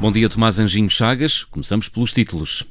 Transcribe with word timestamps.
Bom 0.00 0.10
dia, 0.10 0.30
Tomás 0.30 0.58
Anjinho 0.58 0.88
Chagas. 0.88 1.44
Começamos 1.44 1.86
pelos 1.86 2.10
títulos. 2.10 2.64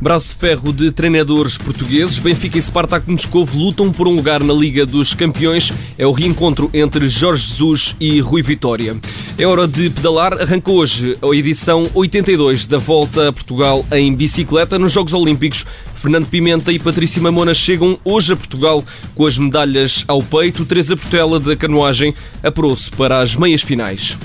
Braço 0.00 0.28
de 0.28 0.34
ferro 0.36 0.72
de 0.72 0.92
treinadores 0.92 1.58
portugueses, 1.58 2.20
Benfica 2.20 2.56
e 2.56 2.62
Spartak 2.62 3.10
Moscovo 3.10 3.58
lutam 3.58 3.90
por 3.90 4.06
um 4.06 4.14
lugar 4.14 4.40
na 4.44 4.54
Liga 4.54 4.86
dos 4.86 5.12
Campeões. 5.12 5.72
É 5.98 6.06
o 6.06 6.12
reencontro 6.12 6.70
entre 6.72 7.08
Jorge 7.08 7.44
Jesus 7.44 7.96
e 7.98 8.20
Rui 8.20 8.40
Vitória. 8.40 8.96
É 9.36 9.44
hora 9.44 9.66
de 9.66 9.90
pedalar. 9.90 10.34
Arranca 10.40 10.70
hoje 10.70 11.16
a 11.20 11.34
edição 11.34 11.90
82 11.94 12.64
da 12.66 12.78
Volta 12.78 13.28
a 13.28 13.32
Portugal 13.32 13.84
em 13.90 14.14
bicicleta 14.14 14.78
nos 14.78 14.92
Jogos 14.92 15.14
Olímpicos. 15.14 15.66
Fernando 15.96 16.26
Pimenta 16.26 16.70
e 16.70 16.78
Patrícia 16.78 17.20
Mamona 17.20 17.52
chegam 17.52 17.98
hoje 18.04 18.32
a 18.32 18.36
Portugal 18.36 18.84
com 19.16 19.26
as 19.26 19.36
medalhas 19.36 20.04
ao 20.06 20.22
peito. 20.22 20.64
Teresa 20.64 20.96
Portela 20.96 21.40
da 21.40 21.56
canoagem 21.56 22.14
apurou-se 22.40 22.88
para 22.88 23.20
as 23.20 23.34
meias 23.34 23.62
finais. 23.62 24.16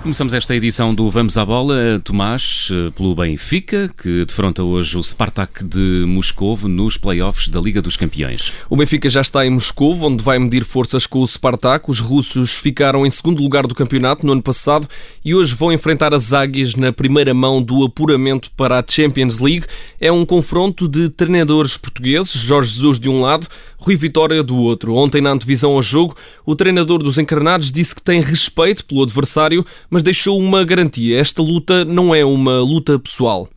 Começamos 0.00 0.34
esta 0.34 0.54
edição 0.54 0.94
do 0.94 1.08
Vamos 1.08 1.38
à 1.38 1.44
Bola, 1.44 1.98
Tomás, 2.04 2.68
eh, 2.70 2.90
pelo 2.90 3.14
Benfica, 3.14 3.90
que 3.96 4.26
defronta 4.26 4.62
hoje 4.62 4.98
o 4.98 5.02
Spartak 5.02 5.64
de 5.64 6.04
Moscovo 6.06 6.68
nos 6.68 6.98
playoffs 6.98 7.48
da 7.48 7.58
Liga 7.58 7.80
dos 7.80 7.96
Campeões. 7.96 8.52
O 8.68 8.76
Benfica 8.76 9.08
já 9.08 9.22
está 9.22 9.44
em 9.46 9.50
Moscovo, 9.50 10.06
onde 10.06 10.22
vai 10.22 10.38
medir 10.38 10.64
forças 10.64 11.06
com 11.06 11.20
o 11.20 11.26
Spartak. 11.26 11.90
Os 11.90 11.98
russos 11.98 12.56
ficaram 12.58 13.06
em 13.06 13.10
segundo 13.10 13.42
lugar 13.42 13.66
do 13.66 13.74
campeonato 13.74 14.26
no 14.26 14.32
ano 14.32 14.42
passado 14.42 14.86
e 15.24 15.34
hoje 15.34 15.54
vão 15.54 15.72
enfrentar 15.72 16.12
as 16.12 16.32
águias 16.32 16.74
na 16.74 16.92
primeira 16.92 17.32
mão 17.32 17.62
do 17.62 17.82
apuramento 17.84 18.50
para 18.56 18.78
a 18.78 18.84
Champions 18.86 19.38
League. 19.38 19.66
É 19.98 20.12
um 20.12 20.26
confronto 20.26 20.86
de 20.86 21.08
treinadores 21.08 21.78
portugueses, 21.78 22.32
Jorge 22.32 22.70
Jesus 22.70 23.00
de 23.00 23.08
um 23.08 23.22
lado, 23.22 23.48
Rui 23.86 23.94
Vitória 23.94 24.42
do 24.42 24.56
outro. 24.56 24.94
Ontem, 24.94 25.20
na 25.20 25.30
antevisão 25.30 25.72
ao 25.72 25.82
jogo, 25.82 26.16
o 26.44 26.56
treinador 26.56 26.98
dos 26.98 27.18
encarnados 27.18 27.70
disse 27.70 27.94
que 27.94 28.02
tem 28.02 28.20
respeito 28.20 28.84
pelo 28.84 29.04
adversário, 29.04 29.64
mas 29.88 30.02
deixou 30.02 30.36
uma 30.36 30.64
garantia: 30.64 31.20
esta 31.20 31.40
luta 31.40 31.84
não 31.84 32.12
é 32.12 32.24
uma 32.24 32.58
luta 32.58 32.98
pessoal. 32.98 33.48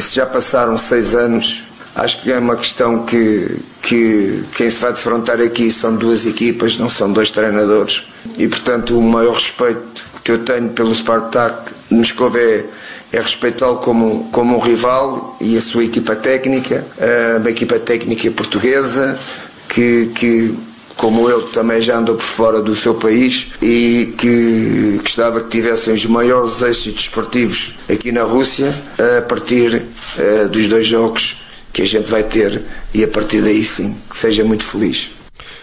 Se 0.00 0.16
já 0.16 0.26
passaram 0.26 0.76
seis 0.76 1.14
anos, 1.14 1.66
acho 1.94 2.22
que 2.22 2.32
é 2.32 2.38
uma 2.38 2.56
questão 2.56 3.04
que, 3.04 3.56
que 3.80 4.42
quem 4.56 4.68
se 4.68 4.80
vai 4.80 4.92
defrontar 4.92 5.40
aqui 5.40 5.70
são 5.70 5.94
duas 5.94 6.26
equipas, 6.26 6.76
não 6.78 6.88
são 6.88 7.12
dois 7.12 7.30
treinadores. 7.30 8.04
E 8.36 8.48
portanto, 8.48 8.98
o 8.98 9.02
maior 9.02 9.34
respeito 9.34 10.08
que 10.24 10.32
eu 10.32 10.38
tenho 10.38 10.70
pelo 10.70 10.92
Spartak 10.92 11.72
Moscou 11.90 12.30
é, 12.36 12.64
é 13.12 13.20
respeitá-lo 13.20 13.76
como, 13.76 14.28
como 14.30 14.56
um 14.56 14.60
rival 14.60 15.36
e 15.40 15.56
a 15.56 15.60
sua 15.60 15.84
equipa 15.84 16.14
técnica, 16.14 16.84
a 17.44 17.48
equipa 17.48 17.78
técnica 17.78 18.30
portuguesa, 18.30 19.18
que, 19.68 20.06
que 20.14 20.54
como 20.96 21.28
eu 21.28 21.42
também 21.42 21.80
já 21.80 21.98
andou 21.98 22.16
por 22.16 22.24
fora 22.24 22.60
do 22.60 22.74
seu 22.74 22.94
país 22.94 23.52
e 23.62 24.14
que 24.18 24.98
gostava 25.00 25.40
que 25.40 25.48
tivessem 25.48 25.94
os 25.94 26.04
maiores 26.06 26.60
êxitos 26.62 27.04
esportivos 27.04 27.78
aqui 27.88 28.10
na 28.10 28.22
Rússia 28.22 28.74
a 29.18 29.22
partir 29.22 29.76
uh, 29.76 30.48
dos 30.48 30.66
dois 30.66 30.86
jogos 30.86 31.44
que 31.72 31.82
a 31.82 31.86
gente 31.86 32.10
vai 32.10 32.24
ter. 32.24 32.62
E 32.92 33.04
a 33.04 33.08
partir 33.08 33.42
daí 33.42 33.64
sim, 33.64 33.96
que 34.10 34.16
seja 34.16 34.42
muito 34.42 34.64
feliz 34.64 35.17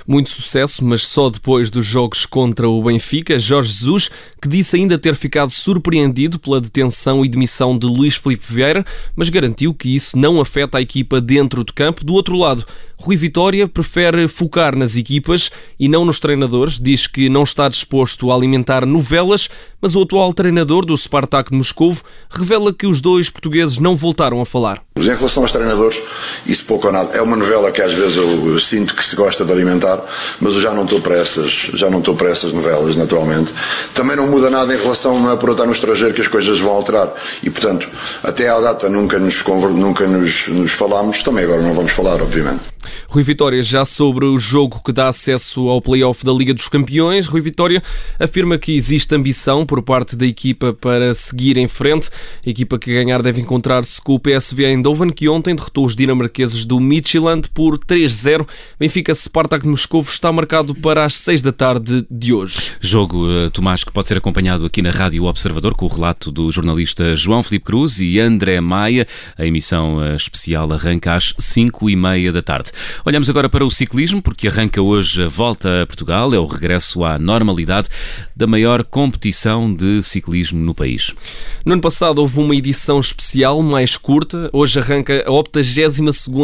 muito 0.08 0.30
sucesso, 0.30 0.84
mas 0.84 1.08
só 1.08 1.30
depois 1.30 1.72
dos 1.72 1.86
jogos 1.86 2.25
contra 2.25 2.70
o 2.70 2.84
Benfica. 2.84 3.39
Jorge 3.39 3.70
Jesus, 3.70 4.09
que 4.42 4.48
disse 4.48 4.75
ainda 4.75 4.98
ter 4.98 5.16
ficado 5.16 5.50
surpreendido 5.50 6.38
pela 6.38 6.61
detenção 6.61 7.25
e 7.25 7.30
demissão 7.30 7.78
de 7.78 7.88
Luís 7.88 8.16
Felipe 8.16 8.45
Vieira, 8.48 8.86
mas 9.16 9.30
garantiu 9.30 9.73
que 9.73 9.95
isso 9.95 10.17
não 10.17 10.39
afeta 10.39 10.77
a 10.77 10.82
equipa 10.82 11.20
dentro 11.20 11.64
do 11.64 11.73
campo. 11.73 12.04
Do 12.05 12.14
outro 12.14 12.38
lado, 12.38 12.65
Rui 12.98 13.17
Vitória 13.17 13.67
prefere 13.67 14.27
focar 14.27 14.76
nas 14.76 14.95
equipas 14.95 15.52
e 15.80 15.88
não 15.88 16.05
nos 16.05 16.20
treinadores. 16.20 16.80
Diz 16.80 17.08
que 17.08 17.30
não 17.30 17.44
está 17.44 17.67
disposto 17.67 18.32
a 18.32 18.36
alimentar 18.36 18.86
novelas, 18.86 19.49
mas 19.82 19.95
o 19.95 20.02
atual 20.02 20.33
treinador 20.33 20.86
do 20.86 20.95
Spartak 20.95 21.52
de 21.52 21.58
Moscovo 21.58 22.02
revela 22.30 22.73
que 22.73 22.88
os 22.88 23.02
dois 23.02 23.30
portugueses 23.30 23.77
não 23.77 23.95
voltaram 23.95 24.39
a 24.42 24.45
falar. 24.45 24.82
Em 24.98 25.04
relação 25.04 25.44
aos 25.44 25.52
treinadores, 25.52 26.02
isso 26.48 26.65
pouco 26.65 26.88
ou 26.88 26.94
nada. 26.94 27.15
É 27.15 27.21
uma 27.21 27.36
novela 27.36 27.71
que 27.71 27.82
às 27.82 27.94
vezes 27.94 28.15
eu 28.15 28.60
sinto 28.60 28.95
que 28.95 29.04
se 29.04 29.15
gosta 29.15 29.44
de 29.44 29.52
alimentar, 29.52 29.95
mas 30.39 30.56
eu 30.56 30.61
já 30.61 30.73
não 30.73 30.83
estou 30.83 31.02
para 31.02 31.16
essas, 31.16 31.50
já 31.73 31.89
não 31.89 32.00
estou 32.00 32.16
para 32.16 32.30
essas 32.30 32.52
novelas, 32.52 32.95
naturalmente. 32.95 33.54
Também 33.94 34.16
não 34.16 34.28
muda 34.28 34.50
nada 34.50 34.73
em 34.73 34.78
relação, 34.78 35.20
não 35.20 35.32
é 35.32 35.36
por 35.36 35.50
eu 35.50 35.54
estar 35.54 35.66
no 35.66 35.72
estrangeiro 35.72 36.14
que 36.14 36.22
as 36.22 36.28
coisas 36.28 36.60
vão 36.60 36.72
alterar. 36.72 37.10
E 37.44 37.50
portanto, 37.50 37.88
até 38.23 38.50
à 38.50 38.60
data 38.60 38.89
nunca 38.89 39.17
nos, 39.20 39.44
nunca 39.73 40.08
nos, 40.08 40.48
nos 40.48 40.72
falámos, 40.72 41.23
também 41.23 41.44
agora 41.44 41.61
não 41.61 41.73
vamos 41.73 41.92
falar, 41.92 42.22
obviamente. 42.22 42.74
Rui 43.07 43.23
Vitória, 43.23 43.61
já 43.63 43.85
sobre 43.85 44.25
o 44.25 44.37
jogo 44.37 44.81
que 44.83 44.91
dá 44.91 45.07
acesso 45.07 45.67
ao 45.69 45.81
play-off 45.81 46.25
da 46.25 46.31
Liga 46.31 46.53
dos 46.53 46.67
Campeões, 46.69 47.27
Rui 47.27 47.41
Vitória 47.41 47.81
afirma 48.19 48.57
que 48.57 48.75
existe 48.75 49.13
ambição 49.15 49.65
por 49.65 49.81
parte 49.81 50.15
da 50.15 50.25
equipa 50.25 50.73
para 50.73 51.13
seguir 51.13 51.57
em 51.57 51.67
frente. 51.67 52.09
A 52.45 52.49
equipa 52.49 52.77
que 52.77 52.93
ganhar 52.93 53.21
deve 53.21 53.41
encontrar-se 53.41 54.01
com 54.01 54.15
o 54.15 54.19
PSV 54.19 54.65
Eindhoven, 54.65 55.09
que 55.09 55.29
ontem 55.29 55.55
derrotou 55.55 55.85
os 55.85 55.95
dinamarqueses 55.95 56.65
do 56.65 56.79
Midtjylland 56.79 57.49
por 57.53 57.77
3-0. 57.77 58.47
Benfica 58.79 59.13
Spartak 59.13 59.63
de 59.63 59.69
Moscou 59.69 60.02
está 60.02 60.31
marcado 60.31 60.73
para 60.75 61.05
as 61.05 61.17
6 61.17 61.41
da 61.41 61.52
tarde 61.52 62.05
de 62.09 62.33
hoje. 62.33 62.73
Jogo, 62.79 63.29
eh, 63.29 63.49
Tomás, 63.49 63.83
que 63.83 63.91
pode 63.91 64.07
ser 64.07 64.17
acompanhado 64.17 64.65
aqui 64.65 64.81
na 64.81 64.91
Rádio 64.91 65.23
Observador 65.25 65.75
com 65.75 65.85
o 65.85 65.89
relato 65.89 66.31
do 66.31 66.52
jornalista 66.52 67.15
João 67.15 67.43
Felipe 67.43 67.65
Cruz 67.65 67.99
e 67.99 68.19
André 68.19 68.59
Maia. 68.61 69.07
A 69.37 69.45
emissão 69.45 70.03
eh, 70.03 70.15
especial 70.15 70.71
arranca 70.71 71.15
às 71.15 71.33
5 71.37 71.89
e 71.89 71.95
meia 71.95 72.31
da 72.31 72.41
tarde. 72.41 72.71
Olhamos 73.05 73.30
agora 73.30 73.49
para 73.49 73.65
o 73.65 73.71
ciclismo, 73.71 74.21
porque 74.21 74.47
arranca 74.47 74.81
hoje 74.81 75.23
a 75.23 75.27
volta 75.27 75.83
a 75.83 75.86
Portugal, 75.86 76.33
é 76.33 76.39
o 76.39 76.45
regresso 76.45 77.03
à 77.03 77.19
normalidade 77.19 77.89
da 78.36 78.47
maior 78.47 78.83
competição 78.83 79.73
de 79.73 80.02
ciclismo 80.03 80.63
no 80.63 80.73
país. 80.73 81.14
No 81.64 81.73
ano 81.73 81.81
passado 81.81 82.19
houve 82.19 82.39
uma 82.39 82.55
edição 82.55 82.99
especial 82.99 83.61
mais 83.61 83.97
curta, 83.97 84.49
hoje 84.53 84.80
arranca 84.80 85.23
a 85.25 85.31
82 85.31 85.99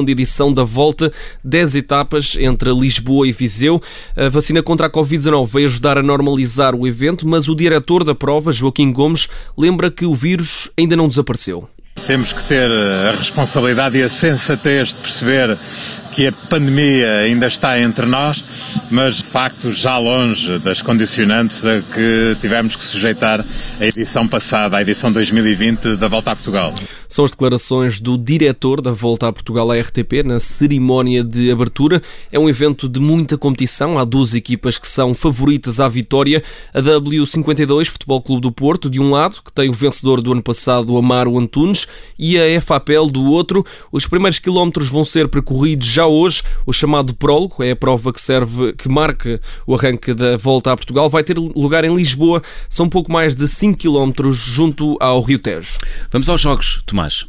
edição 0.08 0.53
da 0.53 0.64
volta, 0.64 1.12
10 1.44 1.75
etapas 1.75 2.36
entre 2.40 2.72
Lisboa 2.74 3.28
e 3.28 3.31
Viseu. 3.31 3.80
A 4.16 4.30
vacina 4.30 4.62
contra 4.64 4.88
a 4.88 4.90
Covid-19 4.90 5.47
vai 5.47 5.66
ajudar 5.66 5.97
a 5.97 6.03
normalizar 6.03 6.75
o 6.75 6.88
evento, 6.88 7.28
mas 7.28 7.47
o 7.47 7.56
diretor 7.56 8.03
da 8.03 8.16
prova, 8.16 8.52
Joaquim 8.52 8.91
Gomes, 8.91 9.28
lembra 9.58 9.91
que 9.91 10.06
o 10.06 10.14
vírus 10.14 10.70
ainda 10.78 10.96
não 10.96 11.08
desapareceu. 11.08 11.68
Temos 12.08 12.34
que 12.34 12.44
ter 12.44 12.70
a 12.72 13.12
responsabilidade 13.12 13.97
e 13.97 14.03
a 14.03 14.09
sensatez 14.09 14.90
de 14.90 14.96
perceber 14.96 15.58
que 16.12 16.28
a 16.28 16.32
pandemia 16.32 17.20
ainda 17.20 17.48
está 17.48 17.80
entre 17.80 18.06
nós, 18.06 18.44
mas 18.90 19.18
de 19.18 19.24
facto 19.24 19.72
já 19.72 19.98
longe 19.98 20.60
das 20.60 20.82
condicionantes 20.82 21.66
a 21.66 21.82
que 21.82 22.38
tivemos 22.42 22.76
que 22.76 22.84
sujeitar 22.84 23.44
a 23.80 23.86
edição 23.86 24.28
passada, 24.28 24.78
a 24.78 24.82
edição 24.82 25.12
2020 25.12 25.96
da 25.96 26.08
Volta 26.08 26.32
a 26.32 26.36
Portugal. 26.36 26.74
São 27.12 27.26
as 27.26 27.32
declarações 27.32 28.00
do 28.00 28.18
diretor 28.18 28.80
da 28.80 28.94
Volta 28.94 29.28
a 29.28 29.34
Portugal 29.34 29.70
à 29.70 29.78
RTP 29.78 30.24
na 30.24 30.40
cerimónia 30.40 31.22
de 31.26 31.52
abertura. 31.52 32.02
É 32.32 32.40
um 32.40 32.48
evento 32.48 32.88
de 32.88 33.02
muita 33.02 33.38
competição. 33.38 34.00
Há 34.00 34.06
duas 34.06 34.34
equipas 34.34 34.78
que 34.78 34.88
são 34.88 35.14
favoritas 35.14 35.82
à 35.82 35.90
vitória. 35.90 36.42
A 36.74 36.82
W52 36.82 37.88
Futebol 37.88 38.22
Clube 38.22 38.44
do 38.44 38.50
Porto, 38.50 38.90
de 38.90 39.02
um 39.02 39.12
lado, 39.12 39.42
que 39.44 39.52
tem 39.52 39.70
o 39.70 39.74
vencedor 39.74 40.22
do 40.22 40.32
ano 40.32 40.42
passado, 40.42 40.98
Amaro 40.98 41.38
Antunes, 41.38 41.86
e 42.18 42.40
a 42.40 42.62
FAPEL 42.62 43.08
do 43.08 43.26
outro. 43.26 43.66
Os 43.92 44.08
primeiros 44.08 44.40
quilómetros 44.40 44.88
vão 44.88 45.04
ser 45.04 45.28
percorridos 45.28 45.88
já 45.88 46.08
hoje. 46.08 46.42
O 46.66 46.72
chamado 46.72 47.14
prólogo 47.14 47.62
é 47.62 47.72
a 47.72 47.76
prova 47.76 48.14
que 48.14 48.22
serve, 48.22 48.72
que 48.72 48.88
marca 48.88 49.42
o 49.68 49.76
arranque 49.76 50.14
da 50.14 50.38
Volta 50.38 50.72
a 50.72 50.78
Portugal. 50.78 51.10
Vai 51.10 51.26
ter 51.26 51.38
lugar 51.38 51.84
em 51.84 51.94
Lisboa. 51.94 52.41
São 52.70 52.88
pouco 52.88 53.12
mais 53.12 53.35
de 53.35 53.50
5 53.50 53.78
quilómetros 53.78 54.38
junto 54.38 54.96
ao 55.02 55.20
Rio 55.22 55.40
Tejo. 55.40 55.78
Vamos 56.09 56.30
aos 56.30 56.40
jogos, 56.40 56.82
Tomás 56.85 57.01
mais. 57.02 57.26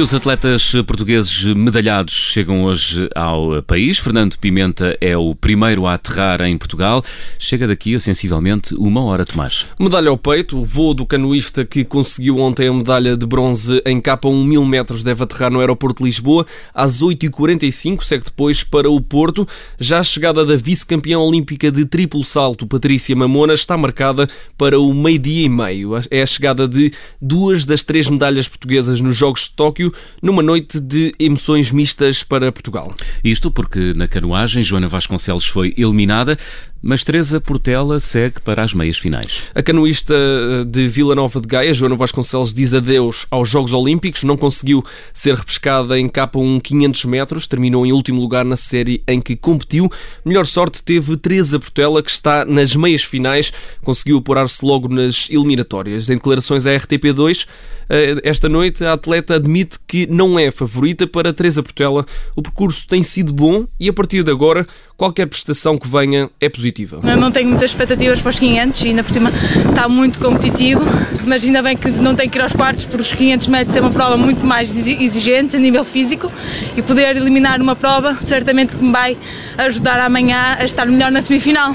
Os 0.00 0.14
atletas 0.14 0.72
portugueses 0.86 1.44
medalhados 1.54 2.14
chegam 2.14 2.64
hoje 2.64 3.06
ao 3.14 3.62
país. 3.62 3.98
Fernando 3.98 4.38
Pimenta 4.38 4.96
é 4.98 5.14
o 5.14 5.34
primeiro 5.34 5.86
a 5.86 5.92
aterrar 5.92 6.40
em 6.40 6.56
Portugal. 6.56 7.04
Chega 7.38 7.68
daqui 7.68 7.94
a 7.94 8.00
sensivelmente 8.00 8.74
uma 8.76 9.02
hora, 9.02 9.26
Tomás. 9.26 9.66
Medalha 9.78 10.08
ao 10.08 10.16
peito. 10.16 10.58
O 10.58 10.64
voo 10.64 10.94
do 10.94 11.04
canoísta 11.04 11.66
que 11.66 11.84
conseguiu 11.84 12.38
ontem 12.38 12.68
a 12.68 12.72
medalha 12.72 13.14
de 13.14 13.26
bronze 13.26 13.82
em 13.84 14.00
capa 14.00 14.26
1 14.26 14.42
mil 14.42 14.64
metros 14.64 15.02
deve 15.02 15.22
aterrar 15.22 15.50
no 15.50 15.60
aeroporto 15.60 16.02
de 16.02 16.08
Lisboa 16.08 16.46
às 16.72 17.02
8h45. 17.02 18.02
Segue 18.02 18.24
depois 18.24 18.64
para 18.64 18.90
o 18.90 19.02
Porto. 19.02 19.46
Já 19.78 19.98
a 19.98 20.02
chegada 20.02 20.46
da 20.46 20.56
vice-campeã 20.56 21.18
olímpica 21.18 21.70
de 21.70 21.84
triplo 21.84 22.24
salto, 22.24 22.66
Patrícia 22.66 23.14
Mamona, 23.14 23.52
está 23.52 23.76
marcada 23.76 24.26
para 24.56 24.80
o 24.80 24.94
meio-dia 24.94 25.44
e 25.44 25.48
meio. 25.48 25.92
É 26.10 26.22
a 26.22 26.26
chegada 26.26 26.66
de 26.66 26.90
duas 27.20 27.66
das 27.66 27.82
três 27.82 28.08
medalhas 28.08 28.48
portuguesas 28.48 28.98
nos 29.02 29.14
Jogos 29.14 29.42
de 29.42 29.50
Tóquio 29.50 29.89
Numa 30.22 30.42
noite 30.42 30.80
de 30.80 31.14
emoções 31.18 31.70
mistas 31.72 32.22
para 32.22 32.52
Portugal. 32.52 32.94
Isto 33.22 33.50
porque 33.50 33.92
na 33.96 34.08
canoagem 34.08 34.62
Joana 34.62 34.88
Vasconcelos 34.88 35.46
foi 35.46 35.74
eliminada, 35.76 36.38
mas 36.82 37.04
Teresa 37.04 37.40
Portela 37.40 38.00
segue 38.00 38.40
para 38.40 38.62
as 38.62 38.72
meias 38.72 38.98
finais. 38.98 39.50
A 39.54 39.62
canoísta 39.62 40.14
eh, 40.14 40.64
de 40.64 40.88
Vila 40.88 41.14
Nova 41.14 41.40
de 41.40 41.46
Gaia, 41.46 41.74
Joana 41.74 41.96
Vasconcelos, 41.96 42.54
diz 42.54 42.72
adeus 42.72 43.26
aos 43.30 43.48
Jogos 43.48 43.72
Olímpicos, 43.72 44.22
não 44.22 44.36
conseguiu 44.36 44.84
ser 45.12 45.34
repescada 45.34 45.98
em 45.98 46.08
K1 46.08 46.60
500 46.60 47.04
metros, 47.04 47.46
terminou 47.46 47.84
em 47.84 47.92
último 47.92 48.20
lugar 48.20 48.44
na 48.44 48.56
série 48.56 49.02
em 49.06 49.20
que 49.20 49.36
competiu. 49.36 49.88
Melhor 50.24 50.46
sorte 50.46 50.82
teve 50.82 51.16
Teresa 51.16 51.58
Portela, 51.58 52.02
que 52.02 52.10
está 52.10 52.44
nas 52.44 52.74
meias 52.74 53.02
finais, 53.02 53.52
conseguiu 53.82 54.18
apurar-se 54.18 54.64
logo 54.64 54.88
nas 54.88 55.28
eliminatórias. 55.30 56.08
Em 56.08 56.14
declarações 56.14 56.66
à 56.66 56.70
RTP2, 56.70 57.46
eh, 57.90 58.20
esta 58.22 58.48
noite 58.48 58.84
a 58.84 58.94
atleta 58.94 59.34
admite 59.34 59.78
que 59.86 60.06
não 60.06 60.38
é 60.38 60.50
favorita 60.50 61.06
para 61.06 61.32
Teresa 61.32 61.62
Portela. 61.62 62.06
O 62.34 62.42
percurso 62.42 62.86
tem 62.86 63.02
sido 63.02 63.32
bom 63.32 63.66
e 63.78 63.88
a 63.88 63.92
partir 63.92 64.22
de 64.22 64.30
agora 64.30 64.66
qualquer 64.96 65.26
prestação 65.26 65.76
que 65.78 65.88
venha 65.88 66.30
é 66.38 66.48
positiva. 66.48 66.69
Eu 67.02 67.16
não 67.16 67.30
tenho 67.30 67.48
muitas 67.48 67.70
expectativas 67.70 68.20
para 68.20 68.30
os 68.30 68.38
500 68.38 68.82
e 68.82 68.88
ainda 68.88 69.04
por 69.04 69.12
cima 69.12 69.32
está 69.68 69.88
muito 69.88 70.18
competitivo, 70.18 70.82
mas 71.24 71.44
ainda 71.44 71.62
bem 71.62 71.76
que 71.76 71.90
não 71.90 72.14
tenho 72.14 72.30
que 72.30 72.38
ir 72.38 72.42
aos 72.42 72.52
quartos 72.52 72.84
porque 72.86 73.02
os 73.02 73.12
500 73.12 73.48
metros 73.48 73.76
é 73.76 73.80
uma 73.80 73.90
prova 73.90 74.16
muito 74.16 74.44
mais 74.44 74.74
exigente 74.74 75.56
a 75.56 75.58
nível 75.58 75.84
físico 75.84 76.30
e 76.76 76.82
poder 76.82 77.16
eliminar 77.16 77.60
uma 77.60 77.76
prova 77.76 78.14
certamente 78.26 78.76
que 78.76 78.84
me 78.84 78.92
vai 78.92 79.16
ajudar 79.58 80.00
amanhã 80.00 80.56
a 80.58 80.64
estar 80.64 80.86
melhor 80.86 81.10
na 81.10 81.22
semifinal. 81.22 81.74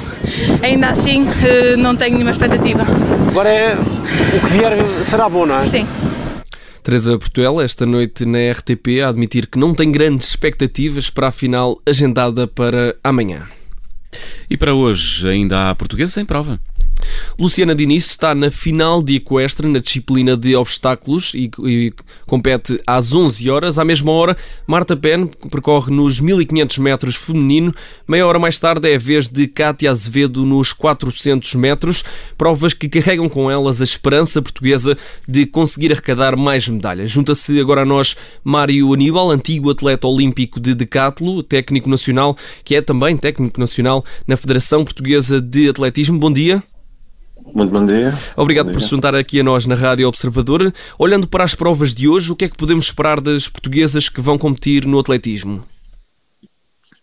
Ainda 0.61 0.89
assim 0.89 1.25
eh, 1.43 1.75
não 1.75 1.95
tenho 1.95 2.13
nenhuma 2.13 2.31
expectativa. 2.31 2.85
Agora 3.29 3.49
é 3.49 3.75
o 3.75 4.47
que 4.47 4.53
vier 4.53 4.73
será 5.03 5.27
bom, 5.27 5.45
não 5.45 5.59
é? 5.59 5.67
Sim. 5.67 5.85
Teresa 6.85 7.17
Portuela, 7.17 7.63
esta 7.63 7.83
noite 7.83 8.25
na 8.25 8.37
RTP, 8.51 9.01
a 9.03 9.09
admitir 9.09 9.47
que 9.47 9.57
não 9.57 9.73
tem 9.73 9.91
grandes 9.91 10.29
expectativas 10.29 11.09
para 11.09 11.29
a 11.29 11.31
final 11.31 11.81
agendada 11.83 12.47
para 12.47 12.95
amanhã. 13.03 13.47
E 14.49 14.57
para 14.57 14.73
hoje 14.73 15.27
ainda 15.27 15.69
há 15.69 15.75
português 15.75 16.15
em 16.17 16.25
prova. 16.25 16.59
Luciana 17.37 17.75
Diniz 17.75 18.05
está 18.05 18.33
na 18.33 18.49
final 18.49 19.03
de 19.03 19.15
equestre 19.15 19.67
na 19.67 19.79
disciplina 19.79 20.37
de 20.37 20.55
obstáculos 20.55 21.33
e, 21.33 21.51
e, 21.65 21.93
compete 22.25 22.79
às 22.87 23.13
11 23.13 23.49
horas. 23.49 23.77
À 23.77 23.83
mesma 23.83 24.11
hora, 24.11 24.37
Marta 24.65 24.95
Pen 24.95 25.29
percorre 25.51 25.93
nos 25.93 26.21
1500 26.21 26.77
metros 26.77 27.15
feminino. 27.15 27.73
Meia 28.07 28.25
hora 28.25 28.39
mais 28.39 28.57
tarde 28.57 28.89
é 28.89 28.95
a 28.95 28.99
vez 28.99 29.27
de 29.27 29.47
Cátia 29.47 29.91
Azevedo 29.91 30.45
nos 30.45 30.71
400 30.71 31.55
metros. 31.55 32.03
Provas 32.37 32.73
que 32.73 32.87
carregam 32.87 33.27
com 33.27 33.51
elas 33.51 33.81
a 33.81 33.83
esperança 33.83 34.41
portuguesa 34.41 34.97
de 35.27 35.45
conseguir 35.45 35.91
arrecadar 35.91 36.37
mais 36.37 36.67
medalhas. 36.69 37.11
Junta-se 37.11 37.59
agora 37.59 37.81
a 37.81 37.85
nós 37.85 38.15
Mário 38.43 38.93
Aníbal, 38.93 39.29
antigo 39.29 39.69
atleta 39.69 40.07
olímpico 40.07 40.59
de 40.59 40.73
decatlo, 40.73 41.43
técnico 41.43 41.89
nacional, 41.89 42.37
que 42.63 42.75
é 42.75 42.81
também 42.81 43.17
técnico 43.17 43.59
nacional 43.59 44.05
na 44.25 44.37
Federação 44.37 44.85
Portuguesa 44.85 45.41
de 45.41 45.69
Atletismo. 45.69 46.17
Bom 46.17 46.31
dia. 46.31 46.63
Muito 47.53 47.71
bom 47.71 47.85
dia. 47.85 48.13
Obrigado 48.35 48.67
bom 48.67 48.71
por 48.71 48.79
dia. 48.79 48.87
se 48.87 48.91
juntar 48.91 49.15
aqui 49.15 49.39
a 49.39 49.43
nós 49.43 49.65
na 49.65 49.75
Rádio 49.75 50.07
Observador. 50.07 50.73
Olhando 50.97 51.27
para 51.27 51.43
as 51.43 51.55
provas 51.55 51.93
de 51.93 52.07
hoje, 52.07 52.31
o 52.31 52.35
que 52.35 52.45
é 52.45 52.49
que 52.49 52.57
podemos 52.57 52.85
esperar 52.85 53.21
das 53.21 53.47
portuguesas 53.47 54.09
que 54.09 54.21
vão 54.21 54.37
competir 54.37 54.85
no 54.85 54.99
atletismo? 54.99 55.63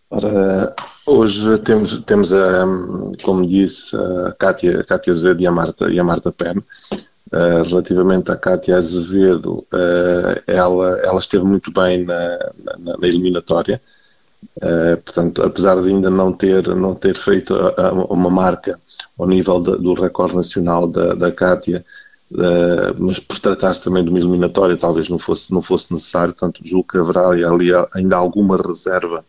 Ora, 0.09 0.75
hoje 1.07 1.57
temos, 1.59 1.97
temos 2.05 2.31
a, 2.31 2.65
como 3.23 3.47
disse, 3.47 3.95
a 3.95 4.31
Cátia, 4.33 4.81
a 4.81 4.83
Cátia 4.83 5.11
Azevedo 5.11 5.41
e 5.41 5.47
a 5.47 5.51
Marta, 5.51 5.89
e 5.89 5.99
a 5.99 6.03
Marta 6.03 6.31
Pen. 6.31 6.57
Uh, 7.31 7.63
relativamente 7.67 8.31
à 8.31 8.35
Cátia 8.35 8.77
Azevedo, 8.77 9.65
uh, 9.73 10.43
ela, 10.45 10.99
ela 10.99 11.17
esteve 11.17 11.43
muito 11.43 11.71
bem 11.71 12.05
na, 12.05 12.37
na, 12.79 12.97
na 12.99 13.07
eliminatória. 13.07 13.81
Uh, 14.57 14.97
portanto, 15.03 15.41
apesar 15.41 15.81
de 15.81 15.89
ainda 15.89 16.11
não 16.11 16.31
ter, 16.31 16.67
não 16.75 16.93
ter 16.93 17.15
feito 17.15 17.55
a, 17.55 17.87
a, 17.87 17.91
uma 17.91 18.29
marca 18.29 18.79
ao 19.17 19.27
nível 19.27 19.61
de, 19.61 19.77
do 19.77 19.93
recorde 19.93 20.35
nacional 20.35 20.87
da, 20.87 21.13
da 21.13 21.31
Cátia, 21.31 21.85
uh, 22.31 22.95
mas 22.97 23.19
por 23.19 23.39
tratar-se 23.39 23.83
também 23.83 24.03
de 24.03 24.09
uma 24.09 24.19
eliminatória, 24.19 24.77
talvez 24.77 25.09
não 25.09 25.19
fosse, 25.19 25.53
não 25.53 25.61
fosse 25.61 25.91
necessário, 25.93 26.33
portanto, 26.33 26.61
julgo 26.63 26.87
que 26.87 26.97
haverá 26.97 27.27
ali 27.27 27.71
ainda 27.93 28.15
alguma 28.15 28.57
reserva 28.57 29.23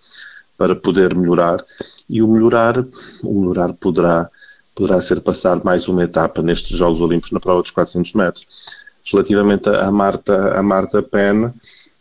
para 0.56 0.75
poder 0.75 1.15
melhorar, 1.15 1.65
e 2.09 2.23
o 2.23 2.29
melhorar, 2.29 2.85
o 3.23 3.41
melhorar 3.41 3.73
poderá, 3.75 4.31
poderá 4.75 5.00
ser 5.00 5.21
passado 5.21 5.65
mais 5.65 5.88
uma 5.88 6.05
etapa 6.05 6.43
nestes 6.43 6.77
Jogos 6.77 7.00
Olímpicos 7.00 7.32
na 7.32 7.41
prova 7.41 7.62
dos 7.62 7.70
400 7.70 8.12
metros. 8.12 8.47
Relativamente 9.11 9.69
a 9.69 9.91
Marta, 9.91 10.59
a 10.59 10.62
Marta 10.62 11.03
Pen, 11.03 11.53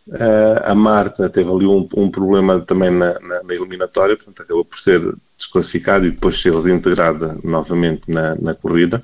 Uh, 0.07 0.59
a 0.65 0.75
Marta 0.75 1.29
teve 1.29 1.49
ali 1.49 1.65
um, 1.65 1.87
um 1.95 2.11
problema 2.11 2.59
também 2.59 2.91
na, 2.91 3.17
na, 3.21 3.43
na, 3.43 3.53
eliminatória, 3.53 4.17
portanto 4.17 4.41
acabou 4.41 4.65
por 4.65 4.77
ser 4.77 5.15
desclassificada 5.43 6.05
e 6.05 6.11
depois 6.11 6.41
ser 6.41 6.53
reintegrada 6.53 7.37
novamente 7.43 8.09
na, 8.11 8.35
na, 8.35 8.53
corrida. 8.53 9.01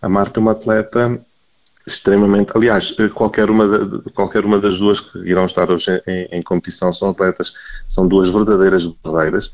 A 0.00 0.08
Marta 0.08 0.38
é 0.38 0.42
uma 0.42 0.52
atleta 0.52 1.20
extremamente. 1.86 2.52
Aliás, 2.54 2.94
qualquer 3.14 3.50
uma, 3.50 3.86
de, 3.86 4.10
qualquer 4.10 4.44
uma 4.44 4.58
das 4.58 4.78
duas 4.78 5.00
que 5.00 5.18
irão 5.18 5.46
estar 5.46 5.70
hoje 5.70 6.02
em, 6.06 6.38
em 6.38 6.42
competição 6.42 6.92
são 6.92 7.10
atletas, 7.10 7.54
são 7.88 8.06
duas 8.06 8.28
verdadeiras 8.28 8.86
guerreiras. 8.86 9.52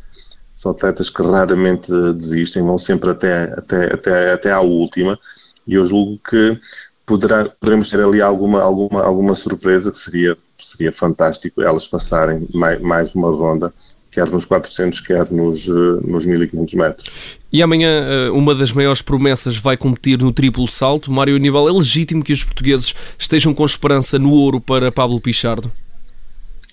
São 0.55 0.73
atletas 0.73 1.09
que 1.09 1.23
raramente 1.23 1.91
desistem, 2.15 2.63
vão 2.63 2.77
sempre 2.77 3.11
até, 3.11 3.45
até, 3.57 3.95
até, 3.95 4.33
até 4.33 4.53
à 4.53 4.61
última. 4.61 5.19
E 5.67 5.75
eu 5.75 5.85
julgo 5.85 6.21
que 6.29 6.61
poderá, 7.07 7.47
poderemos 7.47 7.89
ter 7.89 8.01
ali 8.01 8.21
alguma, 8.21 8.61
alguma, 8.61 9.03
alguma 9.03 9.35
surpresa 9.35 9.91
que 9.91 9.99
seria 9.99 10.37
seria 10.65 10.93
fantástico 10.93 11.63
elas 11.63 11.87
passarem 11.87 12.47
mais, 12.55 12.81
mais 12.81 13.15
uma 13.15 13.31
ronda, 13.31 13.73
quer 14.11 14.29
nos 14.29 14.45
400, 14.45 15.01
quer 15.01 15.31
nos, 15.31 15.69
eh, 15.69 16.07
nos 16.07 16.25
1500 16.25 16.75
metros. 16.75 17.11
E 17.53 17.63
amanhã 17.63 17.89
eh, 17.89 18.31
uma 18.31 18.55
das 18.55 18.73
maiores 18.73 19.03
promessas 19.03 19.57
vai 19.57 19.77
competir 19.77 20.19
no 20.19 20.33
triplo 20.33 20.67
salto. 20.67 21.11
Mário 21.11 21.37
Aníbal, 21.37 21.69
é 21.69 21.73
legítimo 21.73 22.23
que 22.23 22.33
os 22.33 22.45
portugueses 22.45 22.95
estejam 23.19 23.55
com 23.55 23.65
esperança 23.65 24.19
no 24.19 24.33
ouro 24.33 24.61
para 24.61 24.91
Pablo 24.91 25.21
Pichardo? 25.21 25.71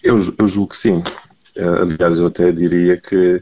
Eu, 0.04 0.19
eu 0.38 0.48
julgo 0.48 0.69
que 0.69 0.78
sim. 0.78 1.04
Eh, 1.56 1.63
aliás, 1.63 2.18
eu 2.18 2.28
até 2.28 2.51
diria 2.51 2.98
que 2.98 3.42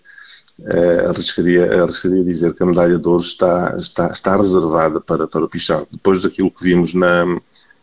uh, 0.60 1.10
arriscaria, 1.10 1.84
arriscaria 1.84 2.24
dizer 2.24 2.54
que 2.54 2.64
a 2.64 2.66
medalha 2.66 2.98
de 2.98 3.08
ouro 3.08 3.22
está, 3.22 3.76
está, 3.78 4.08
está 4.08 4.38
reservada 4.38 5.02
para, 5.02 5.28
para 5.28 5.44
o 5.46 5.50
Pichardo. 5.50 5.88
Depois 5.92 6.22
daquilo 6.22 6.52
que 6.52 6.64
vimos 6.64 6.94
na, 6.94 7.26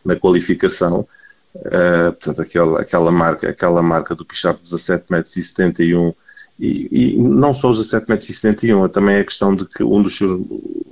na 0.03 0.15
qualificação, 0.15 1.07
Uh, 1.55 2.11
portanto, 2.13 2.41
aquela, 2.41 2.81
aquela, 2.81 3.11
marca, 3.11 3.49
aquela 3.49 3.81
marca 3.81 4.15
do 4.15 4.25
Pichardo 4.25 4.59
de 4.59 4.71
17 4.71 5.05
metros 5.11 5.37
e 5.37 5.41
71 5.43 6.13
e, 6.59 7.17
não 7.17 7.53
só 7.53 7.71
os 7.71 7.79
17 7.79 8.09
metros 8.09 8.29
e 8.29 8.33
71, 8.33 8.87
também 8.87 9.15
é 9.15 9.19
a 9.21 9.25
questão 9.25 9.55
de 9.55 9.65
que 9.65 9.83
um 9.83 10.01
dos 10.01 10.17
seus 10.17 10.41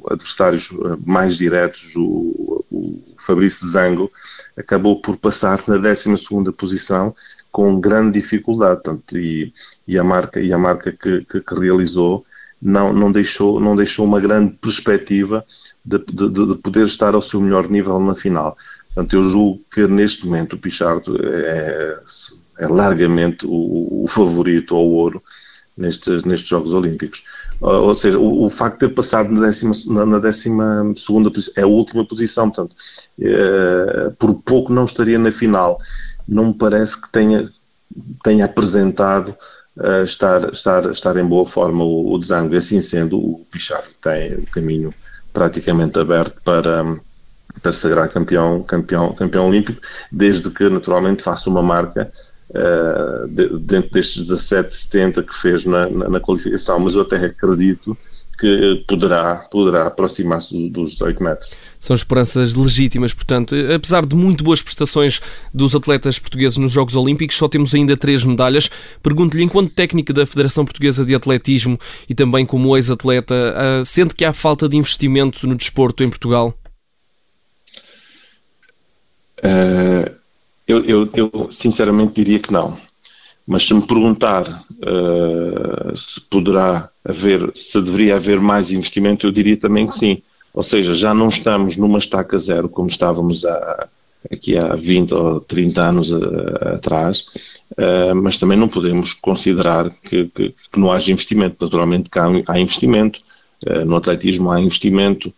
adversários 0.10 0.70
eh, 0.72 0.98
mais 1.06 1.38
diretos, 1.38 1.96
o, 1.96 2.66
o 2.72 3.00
Fabrício 3.18 3.68
Zango, 3.70 4.12
acabou 4.58 5.00
por 5.00 5.18
passar 5.18 5.62
na 5.68 5.78
12 5.78 6.52
posição 6.58 7.16
com 7.52 7.80
grande 7.80 8.20
dificuldade, 8.20 8.82
portanto, 8.82 9.18
e, 9.18 9.54
e, 9.88 9.98
a 9.98 10.04
marca, 10.04 10.40
e 10.42 10.52
a 10.52 10.58
marca 10.58 10.92
que, 10.92 11.24
que, 11.26 11.42
que, 11.42 11.56
realizou 11.56 12.26
não, 12.62 12.94
não, 12.94 13.12
deixou, 13.12 13.60
não 13.60 13.76
deixou 13.76 14.06
uma 14.06 14.20
grande 14.20 14.54
perspectiva 14.54 15.46
de, 15.84 16.00
de, 16.00 16.30
de 16.30 16.56
poder 16.56 16.86
estar 16.86 17.14
ao 17.14 17.22
seu 17.22 17.40
melhor 17.40 17.70
nível 17.70 18.00
na 18.00 18.16
final. 18.16 18.58
Portanto, 18.94 19.14
eu 19.16 19.24
julgo 19.24 19.62
que 19.72 19.88
neste 19.88 20.26
momento 20.26 20.54
o 20.54 20.60
Pichardo 20.60 21.18
é, 21.24 22.00
é 22.60 22.68
largamente 22.68 23.46
o, 23.46 24.04
o, 24.04 24.08
favorito 24.08 24.76
ao 24.76 24.86
ouro 24.86 25.24
nestes, 25.78 26.24
nestes 26.24 26.50
Jogos 26.50 26.74
Olímpicos. 26.74 27.24
Ou 27.62 27.96
seja, 27.96 28.20
o, 28.20 28.46
o 28.46 28.50
facto 28.50 28.80
de 28.80 28.88
ter 28.88 28.94
passado 28.94 29.32
na 29.32 29.42
décima, 29.42 29.74
na, 29.88 30.06
na 30.06 30.20
décima 30.20 30.94
segunda 30.98 31.32
posição, 31.32 31.54
é 31.58 31.62
a 31.62 31.68
última 31.68 32.06
posição, 32.06 32.50
portanto, 32.50 32.76
é, 33.20 34.12
por 34.20 34.34
pouco 34.44 34.74
não 34.74 34.86
estaria 34.86 35.18
na 35.18 35.32
final. 35.32 35.80
Não 36.28 36.48
me 36.48 36.54
parece 36.54 37.02
que 37.02 37.10
tenha, 37.12 37.50
tenha 38.24 38.46
apresentado 38.46 39.36
uh, 39.78 40.04
estar, 40.04 40.50
estar, 40.52 40.92
estar 40.92 41.18
em 41.18 41.26
boa 41.26 41.46
forma 41.46 41.84
o, 41.84 42.16
o. 42.16 42.20
Assim 42.58 42.80
sendo, 42.80 43.18
o 43.18 43.46
Pichardo 43.52 43.90
tem 44.02 44.36
o 44.36 44.48
caminho 44.48 44.94
praticamente 45.34 46.00
aberto 46.00 46.42
para 46.44 46.84
para 47.62 47.72
sagrar 47.72 48.10
campeão, 48.10 48.64
campeão, 48.64 49.14
campeão 49.14 49.48
olímpico, 49.48 49.82
desde 50.12 50.50
que 50.50 50.70
naturalmente 50.70 51.24
faça 51.24 51.50
uma 51.50 51.62
marca 51.62 52.12
uh, 52.50 53.28
de, 53.28 53.50
dentro 53.60 53.92
destes 53.92 54.30
17,70 54.30 55.24
que 55.24 55.36
fez 55.36 55.66
na, 55.66 55.90
na, 55.90 56.10
na, 56.10 56.20
qualificação, 56.20 56.80
mas 56.80 56.94
eu 56.94 57.02
até 57.02 57.18
acredito 57.26 57.98
que 58.40 58.84
poderá, 58.88 59.36
poderá 59.52 59.86
aproximar-se 59.86 60.68
dos 60.70 60.94
18 60.94 61.24
metros. 61.24 61.52
São 61.80 61.96
esperanças 61.96 62.56
legítimas, 62.56 63.14
portanto, 63.14 63.56
apesar 63.76 64.04
de 64.04 64.16
muito 64.16 64.44
boas 64.44 64.64
prestações 64.64 65.22
dos 65.54 65.76
atletas 65.76 66.18
portugueses 66.18 66.58
nos 66.58 66.72
Jogos 66.72 66.96
Olímpicos, 66.96 67.38
só 67.38 67.48
temos 67.48 67.76
ainda 67.76 67.96
três 67.96 68.26
medalhas. 68.26 68.68
Pergunto-lhe, 69.04 69.44
enquanto 69.44 69.72
técnica 69.72 70.12
da 70.12 70.26
Federação 70.26 70.66
Portuguesa 70.66 71.06
de 71.06 71.14
Atletismo 71.14 71.78
e 72.10 72.16
também 72.16 72.44
como 72.44 72.76
ex-atleta, 72.76 73.36
uh, 73.36 73.86
sente 73.86 74.16
que 74.16 74.26
há 74.26 74.34
falta 74.34 74.68
de 74.68 74.76
investimento 74.76 75.48
no 75.48 75.56
desporto 75.56 76.04
em 76.04 76.10
Portugal? 76.10 76.58
Uh, 79.44 80.22
Eu, 80.68 80.86
eu, 80.86 81.10
eu 81.14 81.52
sinceramente 81.52 82.14
diria 82.14 82.40
que 82.40 82.54
não. 82.54 82.78
Mas 83.46 83.64
se 83.64 83.74
me 83.74 83.82
perguntar 83.82 84.64
uh, 84.72 85.98
se 85.98 86.22
poderá 86.22 86.90
haver, 87.04 87.52
se 87.54 87.82
deveria 87.82 88.16
haver 88.16 88.40
mais 88.40 88.72
investimento, 88.72 89.28
eu 89.28 89.32
diria 89.34 89.58
também 89.58 89.86
que 89.88 89.94
sim. 89.94 90.22
Ou 90.54 90.64
seja, 90.64 90.94
já 90.94 91.14
não 91.14 91.28
estamos 91.28 91.76
numa 91.76 91.98
estaca 91.98 92.38
zero 92.38 92.70
como 92.70 92.88
estávamos 92.88 93.44
há, 93.44 93.88
aqui 94.32 94.58
há 94.58 94.76
20 94.76 95.14
ou 95.14 95.42
30 95.42 95.82
anos 95.82 96.12
uh, 96.12 96.76
atrás, 96.76 97.26
uh, 97.72 98.16
mas 98.16 98.38
também 98.38 98.58
não 98.58 98.70
podemos 98.70 99.14
considerar 99.14 99.90
que, 99.90 100.28
que, 100.28 100.50
que, 100.72 100.80
não 100.80 100.92
haja 100.92 101.12
investimento. 101.12 101.58
Naturalmente 101.60 102.10
que 102.10 102.20
há, 102.20 102.28
há 102.48 102.60
investimento, 102.60 103.20
no 103.86 103.96
atletismo 103.96 104.50
há 104.52 104.60
investimento, 104.60 105.34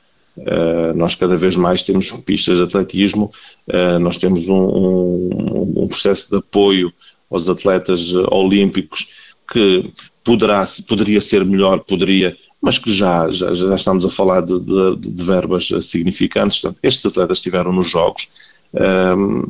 nós 0.96 1.14
cada 1.16 1.38
vez 1.38 1.56
mais 1.56 1.84
temos 1.84 2.12
pistas 2.26 2.58
de 2.58 2.64
atletismo, 2.64 3.32
nós 4.02 4.18
temos 4.18 4.48
um, 4.48 4.54
um, 4.54 5.74
um 5.84 5.88
processo 5.88 6.30
de 6.30 6.38
apoio 6.38 6.92
aos 7.34 7.50
atletas 7.50 8.14
eh, 8.14 8.26
olímpicos, 8.32 9.08
que 9.52 9.92
poderá, 10.24 10.64
poderia 10.88 11.20
ser 11.20 11.44
melhor, 11.44 11.80
poderia, 11.80 12.38
mas 12.62 12.78
que 12.78 12.94
já, 12.94 13.30
já, 13.32 13.54
já 13.54 13.76
estamos 13.76 14.06
a 14.06 14.10
falar 14.10 14.42
de, 14.42 14.60
de, 14.60 14.96
de 14.98 15.24
verbas 15.24 15.70
eh, 15.72 15.82
significantes. 15.82 16.60
Portanto, 16.60 16.80
estes 16.84 17.06
atletas 17.06 17.40
estiveram 17.40 17.74
nos 17.74 17.90
Jogos, 17.90 18.30
um, 19.18 19.50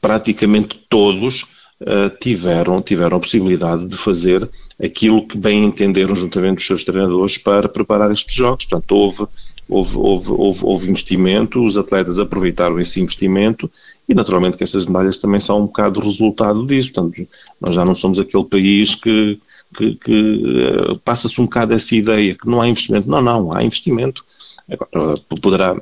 praticamente 0.00 0.80
todos 0.88 1.42
uh, 1.80 2.10
tiveram, 2.20 2.80
tiveram 2.80 3.16
a 3.16 3.20
possibilidade 3.20 3.86
de 3.86 3.96
fazer 3.96 4.48
aquilo 4.82 5.26
que 5.26 5.36
bem 5.36 5.64
entenderam 5.64 6.14
juntamente 6.14 6.58
os 6.58 6.66
seus 6.66 6.84
treinadores 6.84 7.38
para 7.38 7.68
preparar 7.68 8.12
estes 8.12 8.34
Jogos. 8.34 8.66
Portanto, 8.66 8.92
houve 8.92 9.26
houve, 9.70 9.96
houve, 9.96 10.30
houve, 10.30 10.60
houve, 10.64 10.90
investimento, 10.90 11.64
os 11.64 11.78
atletas 11.78 12.18
aproveitaram 12.18 12.78
esse 12.80 13.00
investimento 13.00 13.70
e 14.08 14.14
naturalmente 14.14 14.56
que 14.56 14.64
estas 14.64 14.84
medalhas 14.86 15.18
também 15.18 15.40
são 15.40 15.60
um 15.60 15.66
bocado 15.66 16.00
resultado 16.00 16.66
disso. 16.66 16.92
Portanto, 16.92 17.28
nós 17.60 17.74
já 17.74 17.84
não 17.84 17.94
somos 17.94 18.18
aquele 18.18 18.44
país 18.44 18.94
que, 18.94 19.38
que, 19.76 19.94
que 19.94 20.42
uh, 20.90 20.98
passa-se 20.98 21.40
um 21.40 21.44
bocado 21.44 21.72
essa 21.72 21.94
ideia 21.94 22.34
que 22.34 22.48
não 22.48 22.60
há 22.60 22.68
investimento. 22.68 23.08
Não, 23.08 23.22
não, 23.22 23.52
há 23.52 23.62
investimento. 23.62 24.24
Agora, 24.68 25.14
poderá, 25.40 25.76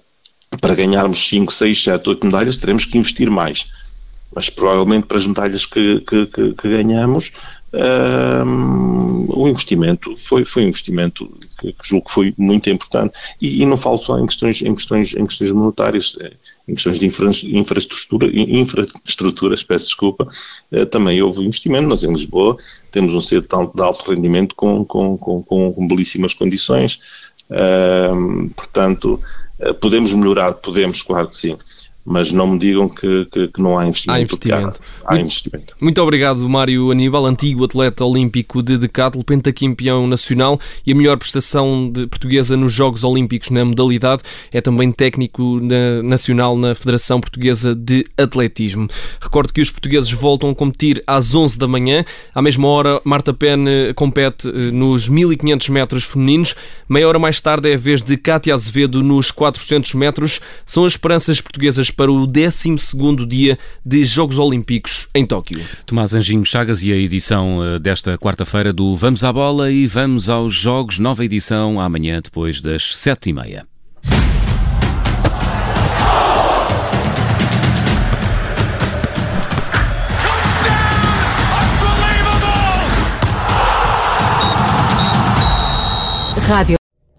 para 0.61 0.75
ganharmos 0.75 1.27
5, 1.27 1.53
6, 1.53 1.83
7, 1.83 2.09
8 2.11 2.27
medalhas, 2.27 2.57
teremos 2.59 2.85
que 2.85 2.99
investir 2.99 3.31
mais. 3.31 3.67
Mas 4.35 4.51
provavelmente 4.51 5.07
para 5.07 5.17
as 5.17 5.27
medalhas 5.27 5.67
que, 5.67 6.01
que, 6.01 6.27
que, 6.27 6.55
que 6.55 6.69
ganhamos, 6.69 7.33
um, 7.73 9.27
o 9.29 9.47
investimento 9.47 10.17
foi, 10.17 10.45
foi 10.45 10.65
um 10.65 10.69
investimento 10.69 11.31
que, 11.59 11.73
que 11.73 11.89
julgo 11.89 12.07
que 12.07 12.13
foi 12.13 12.35
muito 12.39 12.71
importante. 12.71 13.19
E, 13.41 13.63
e, 13.63 13.67
não 13.67 13.77
falo 13.77 13.99
só 13.99 14.19
em 14.19 14.27
questões, 14.27 14.63
em 14.63 14.75
questões, 14.75 15.15
em 15.15 15.27
questões 15.27 15.53
monetárias, 15.53 16.17
eh, 16.21 16.33
em 16.67 16.75
questões 16.75 16.99
de 16.99 17.07
infra, 17.07 17.31
infraestrutura, 17.45 18.31
infraestruturas, 18.33 19.63
peço 19.63 19.87
desculpa, 19.87 20.27
eh, 20.73 20.85
também 20.87 21.21
houve 21.21 21.45
investimento. 21.45 21.89
Nós 21.89 22.05
em 22.05 22.13
Lisboa 22.13 22.57
temos 22.91 23.13
um 23.15 23.21
centro 23.21 23.71
de 23.75 23.83
alto 23.83 24.11
rendimento 24.11 24.55
com, 24.55 24.85
com, 24.85 25.19
com, 25.19 25.43
com 25.43 25.89
belíssimas 25.89 26.33
condições, 26.33 27.01
portanto, 28.57 29.21
eh, 29.59 29.73
podemos 29.75 30.13
melhorar, 30.15 30.55
podemos, 30.55 31.03
claro 31.03 31.29
que 31.29 31.37
sim 31.37 31.57
mas 32.09 32.33
não 32.33 32.47
me 32.47 32.59
digam 32.59 32.89
que, 32.89 33.27
que, 33.27 33.49
que 33.49 33.61
não 33.61 33.79
há 33.79 33.87
investimento. 33.87 34.19
Há 34.19 34.23
investimento. 34.23 34.81
Há, 35.05 35.09
há 35.09 35.11
muito, 35.13 35.27
investimento. 35.27 35.77
Muito 35.79 36.03
obrigado, 36.03 36.49
Mário 36.49 36.91
Aníbal, 36.91 37.27
antigo 37.27 37.65
atleta 37.65 38.03
olímpico 38.05 38.63
de 38.63 38.79
decathlon, 38.79 39.23
pentacampeão 39.23 40.07
nacional 40.07 40.59
e 40.87 40.93
a 40.93 40.95
melhor 40.95 41.19
prestação 41.19 41.91
de 41.93 42.07
portuguesa 42.07 42.57
nos 42.57 42.73
Jogos 42.73 43.05
Olímpicos 43.05 43.51
na 43.51 43.63
modalidade. 43.63 44.23
É 44.51 44.61
também 44.63 44.91
técnico 44.91 45.61
na, 45.61 46.03
nacional 46.03 46.57
na 46.57 46.75
Federação 46.75 47.21
Portuguesa 47.21 47.75
de 47.75 48.07
Atletismo. 48.17 48.89
Recordo 49.21 49.53
que 49.53 49.61
os 49.61 49.71
portugueses 49.71 50.11
voltam 50.11 50.49
a 50.49 50.55
competir 50.55 51.03
às 51.07 51.35
11 51.35 51.59
da 51.59 51.69
manhã. 51.69 52.05
À 52.35 52.41
mesma 52.41 52.69
hora, 52.69 53.03
Marta 53.05 53.35
Pene 53.35 53.93
compete 53.95 54.49
eh, 54.49 54.71
nos 54.73 55.11
1500 55.11 55.69
metros 55.69 56.05
femininos. 56.05 56.55
Meia 56.89 57.07
hora 57.07 57.19
mais 57.19 57.39
tarde 57.41 57.71
é 57.71 57.75
a 57.75 57.79
vez 57.79 58.03
de 58.03 58.17
Cátia 58.17 58.55
Azevedo 58.55 59.03
nos 59.03 59.31
400 59.31 59.93
metros. 59.95 60.41
São 60.65 60.87
as 60.87 60.93
esperanças 60.93 61.41
portuguesas 61.41 61.91
para 61.99 62.13
o 62.13 62.29
12 62.29 62.77
dia 63.27 63.59
de 63.85 64.05
Jogos 64.05 64.39
Olímpicos 64.39 65.09
em 65.13 65.27
Tóquio. 65.27 65.61
Tomás 65.85 66.15
Anjinho 66.15 66.45
Chagas 66.45 66.81
e 66.85 66.93
a 66.93 66.97
edição 66.97 67.59
eh, 67.65 67.81
desta 67.81 68.17
quarta-feira 68.17 68.73
do 68.73 68.95
Vamos 68.95 69.25
à 69.25 69.33
Bola 69.33 69.69
e 69.69 69.85
Vamos 69.89 70.31
aos 70.31 70.55
Jogos, 70.55 71.01
nova 71.01 71.25
edição 71.25 71.81
amanhã 71.81 72.21
depois 72.23 72.61
das 72.61 72.97
sete 72.97 73.31
e 73.31 73.33
meia. 73.33 73.67
Rádio 86.47 86.78